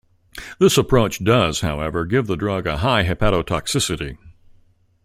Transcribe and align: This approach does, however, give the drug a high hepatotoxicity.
This 0.57 0.79
approach 0.79 1.23
does, 1.23 1.61
however, 1.61 2.05
give 2.07 2.25
the 2.25 2.35
drug 2.35 2.65
a 2.65 2.77
high 2.77 3.03
hepatotoxicity. 3.03 4.17